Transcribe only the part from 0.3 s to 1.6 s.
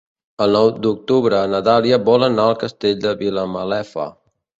El nou d'octubre na